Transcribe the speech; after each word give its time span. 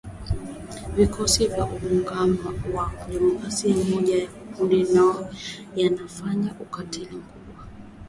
Vikosi 0.95 1.47
vya 1.47 1.65
Muungano 1.65 2.53
wa 2.73 2.89
Kidemokrasia 2.89 3.75
ni 3.75 3.83
moja 3.83 4.15
ya 4.23 4.29
makundi 4.51 4.87
yanayofanya 5.75 6.55
ukatili 6.59 7.15
mkubwa. 7.15 7.63